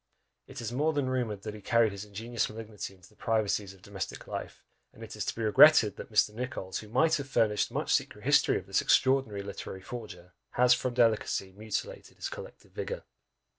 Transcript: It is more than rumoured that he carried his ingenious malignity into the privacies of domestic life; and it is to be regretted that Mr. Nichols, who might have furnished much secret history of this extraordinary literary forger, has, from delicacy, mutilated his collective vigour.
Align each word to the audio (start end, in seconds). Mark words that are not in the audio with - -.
It 0.47 0.61
is 0.61 0.71
more 0.71 0.93
than 0.93 1.07
rumoured 1.09 1.43
that 1.43 1.53
he 1.53 1.61
carried 1.61 1.91
his 1.91 2.05
ingenious 2.05 2.49
malignity 2.49 2.95
into 2.95 3.07
the 3.07 3.15
privacies 3.15 3.71
of 3.71 3.83
domestic 3.83 4.25
life; 4.25 4.63
and 4.91 5.03
it 5.03 5.15
is 5.15 5.23
to 5.25 5.35
be 5.35 5.43
regretted 5.43 5.95
that 5.97 6.11
Mr. 6.11 6.33
Nichols, 6.33 6.79
who 6.79 6.87
might 6.89 7.17
have 7.17 7.29
furnished 7.29 7.69
much 7.69 7.93
secret 7.93 8.23
history 8.23 8.57
of 8.57 8.65
this 8.65 8.81
extraordinary 8.81 9.43
literary 9.43 9.83
forger, 9.83 10.33
has, 10.53 10.73
from 10.73 10.95
delicacy, 10.95 11.51
mutilated 11.55 12.17
his 12.17 12.29
collective 12.29 12.71
vigour. 12.71 13.03